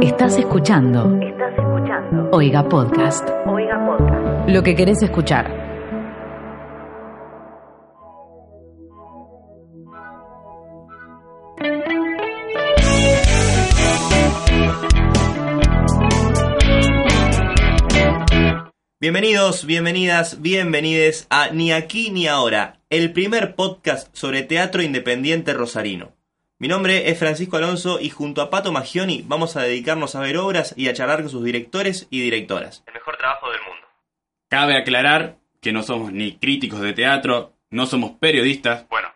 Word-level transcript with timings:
Estás 0.00 0.38
escuchando 0.38 1.18
Estás 1.20 1.58
escuchando 1.58 2.28
Oiga 2.30 2.68
Podcast. 2.68 3.28
Oiga 3.46 3.84
Podcast. 3.84 4.48
Lo 4.48 4.62
que 4.62 4.76
querés 4.76 5.02
escuchar. 5.02 5.66
Bienvenidos, 19.00 19.64
bienvenidas, 19.64 20.40
bienvenides 20.40 21.26
a 21.30 21.50
Ni 21.50 21.72
aquí 21.72 22.10
ni 22.10 22.28
ahora, 22.28 22.80
el 22.90 23.12
primer 23.12 23.56
podcast 23.56 24.14
sobre 24.14 24.42
teatro 24.42 24.82
independiente 24.82 25.54
rosarino. 25.54 26.17
Mi 26.60 26.66
nombre 26.66 27.08
es 27.08 27.16
Francisco 27.16 27.56
Alonso 27.56 28.00
y 28.00 28.10
junto 28.10 28.42
a 28.42 28.50
Pato 28.50 28.72
Magioni 28.72 29.22
vamos 29.24 29.54
a 29.54 29.62
dedicarnos 29.62 30.16
a 30.16 30.20
ver 30.20 30.38
obras 30.38 30.74
y 30.76 30.88
a 30.88 30.92
charlar 30.92 31.20
con 31.20 31.30
sus 31.30 31.44
directores 31.44 32.08
y 32.10 32.20
directoras. 32.20 32.82
El 32.88 32.94
mejor 32.94 33.16
trabajo 33.16 33.48
del 33.52 33.60
mundo. 33.60 33.86
Cabe 34.48 34.76
aclarar 34.76 35.36
que 35.60 35.72
no 35.72 35.84
somos 35.84 36.12
ni 36.12 36.36
críticos 36.36 36.80
de 36.80 36.94
teatro, 36.94 37.52
no 37.70 37.86
somos 37.86 38.10
periodistas. 38.18 38.88
Bueno, 38.88 39.08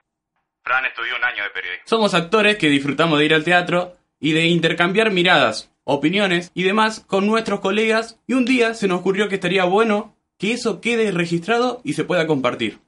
Fran 0.62 0.84
estudió 0.84 1.16
un 1.16 1.24
año 1.24 1.42
de 1.42 1.50
periodismo. 1.50 1.82
Somos 1.86 2.14
actores 2.14 2.58
que 2.58 2.68
disfrutamos 2.68 3.18
de 3.18 3.24
ir 3.24 3.34
al 3.34 3.42
teatro 3.42 3.96
y 4.20 4.34
de 4.34 4.46
intercambiar 4.46 5.10
miradas, 5.10 5.72
opiniones 5.82 6.52
y 6.54 6.62
demás 6.62 7.00
con 7.00 7.26
nuestros 7.26 7.58
colegas 7.58 8.20
y 8.28 8.34
un 8.34 8.44
día 8.44 8.74
se 8.74 8.86
nos 8.86 9.00
ocurrió 9.00 9.28
que 9.28 9.34
estaría 9.34 9.64
bueno 9.64 10.14
que 10.38 10.52
eso 10.52 10.80
quede 10.80 11.10
registrado 11.10 11.80
y 11.82 11.94
se 11.94 12.04
pueda 12.04 12.28
compartir. 12.28 12.78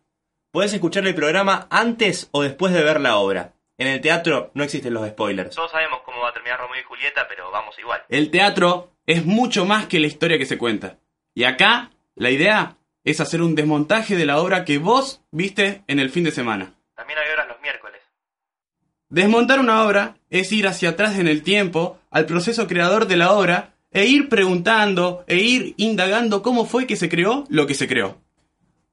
Puedes 0.53 0.73
escuchar 0.73 1.05
el 1.09 1.17
programa 1.17 1.67
antes 1.71 2.29
o 2.31 2.43
después 2.45 2.73
de 2.73 2.85
ver 2.85 3.01
la 3.01 3.17
obra. 3.17 3.55
En 3.77 3.89
el 3.89 4.01
teatro 4.01 4.51
no 4.55 4.63
existen 4.63 4.95
los 4.95 5.09
spoilers. 5.09 5.55
Todos 5.55 5.73
sabemos 5.73 6.01
cómo 6.05 6.21
va 6.21 6.29
a 6.29 6.33
terminar 6.33 6.61
Romeo 6.61 6.81
y 6.81 6.85
Julieta, 6.85 7.27
pero 7.29 7.51
vamos 7.51 7.77
igual. 7.79 8.03
El 8.09 8.31
teatro 8.31 8.93
es 9.07 9.25
mucho 9.25 9.65
más 9.65 9.87
que 9.87 9.99
la 9.99 10.07
historia 10.07 10.39
que 10.39 10.47
se 10.47 10.59
cuenta. 10.59 10.99
Y 11.35 11.45
acá 11.45 11.91
la 12.15 12.31
idea 12.31 12.77
es 13.03 13.21
hacer 13.21 13.43
un 13.43 13.55
desmontaje 13.55 14.17
de 14.17 14.27
la 14.27 14.39
obra 14.39 14.65
que 14.65 14.79
vos 14.79 15.23
viste 15.33 15.83
en 15.89 15.99
el 15.99 16.11
fin 16.11 16.23
de 16.25 16.31
semana. 16.31 16.75
También 16.95 17.19
hay 17.19 17.31
horas 17.33 17.49
los 17.49 17.61
miércoles. 17.61 18.01
Desmontar 19.09 19.59
una 19.59 19.85
obra 19.85 20.17
es 20.31 20.53
ir 20.53 20.69
hacia 20.69 20.91
atrás 20.91 21.19
en 21.19 21.27
el 21.27 21.43
tiempo, 21.43 21.99
al 22.11 22.27
proceso 22.27 22.69
creador 22.69 23.07
de 23.07 23.17
la 23.17 23.33
obra, 23.33 23.75
e 23.91 24.07
ir 24.07 24.29
preguntando, 24.29 25.25
e 25.27 25.37
ir 25.37 25.75
indagando 25.77 26.43
cómo 26.43 26.65
fue 26.65 26.87
que 26.87 26.97
se 26.97 27.09
creó 27.09 27.45
lo 27.49 27.67
que 27.67 27.75
se 27.75 27.89
creó. 27.89 28.19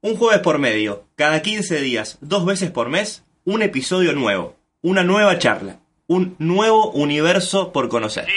Un 0.02 0.18
jueves 0.18 0.42
por 0.42 0.58
medio, 0.58 1.08
cada 1.16 1.42
15 1.42 1.82
días, 1.82 2.18
dos 2.22 2.46
veces 2.46 2.72
por 2.72 2.90
mes, 2.90 3.24
un 3.46 3.62
episodio 3.62 4.14
nuevo, 4.14 4.58
una 4.82 5.04
nueva 5.04 5.38
charla, 5.38 5.80
un 6.08 6.36
nuevo 6.40 6.92
universo 6.92 7.72
por 7.72 7.90
conocer. 7.90 8.28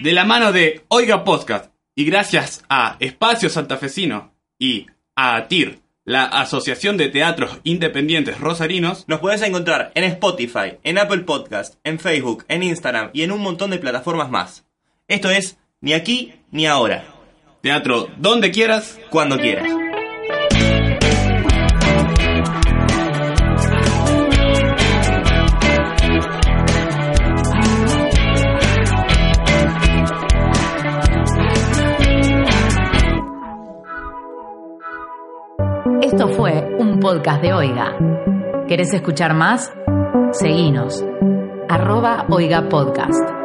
De 0.00 0.12
la 0.12 0.24
mano 0.24 0.52
de 0.52 0.82
Oiga 0.88 1.24
Podcast, 1.24 1.72
y 1.94 2.04
gracias 2.04 2.64
a 2.68 2.96
Espacio 3.00 3.48
Santafesino 3.48 4.32
y 4.58 4.86
a 5.16 5.36
ATIR, 5.36 5.80
la 6.04 6.24
Asociación 6.24 6.96
de 6.96 7.08
Teatros 7.08 7.60
Independientes 7.64 8.40
Rosarinos, 8.40 9.04
Nos 9.08 9.20
puedes 9.20 9.42
encontrar 9.42 9.92
en 9.94 10.04
Spotify, 10.04 10.78
en 10.82 10.98
Apple 10.98 11.18
Podcast, 11.18 11.74
en 11.84 11.98
Facebook, 11.98 12.44
en 12.48 12.62
Instagram 12.62 13.10
y 13.12 13.22
en 13.22 13.32
un 13.32 13.40
montón 13.40 13.70
de 13.70 13.78
plataformas 13.78 14.30
más. 14.30 14.64
Esto 15.06 15.30
es 15.30 15.58
Ni 15.80 15.92
aquí 15.92 16.34
ni 16.50 16.66
ahora, 16.66 17.04
teatro 17.62 18.08
donde 18.16 18.50
quieras, 18.50 18.98
cuando 19.10 19.38
quieras. 19.38 19.87
Esto 36.02 36.28
fue 36.28 36.76
un 36.78 37.00
podcast 37.00 37.42
de 37.42 37.52
Oiga. 37.52 37.96
¿Querés 38.68 38.92
escuchar 38.94 39.34
más? 39.34 39.72
Seguinos. 40.32 41.04
Arroba 41.68 42.24
Oiga 42.30 42.68
Podcast. 42.68 43.38